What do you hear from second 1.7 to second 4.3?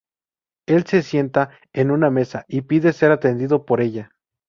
en una mesa y pide ser atendido por ella.